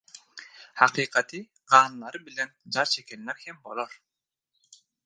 [0.79, 4.01] Hakykaty ganlary bilen jar çekenler hem bolar.